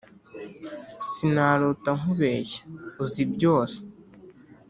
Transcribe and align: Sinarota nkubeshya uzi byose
Sinarota 1.13 1.89
nkubeshya 1.99 2.61
uzi 3.03 3.23
byose 3.33 3.79